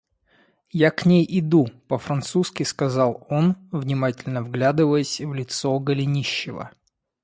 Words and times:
Я 0.79 0.89
к 0.89 1.05
ней 1.05 1.23
иду,— 1.29 1.67
по-французски 1.87 2.63
сказал 2.63 3.23
он, 3.29 3.55
внимательно 3.71 4.41
вглядываясь 4.41 5.21
в 5.21 5.31
лицо 5.31 5.77
Голенищева. 5.79 6.71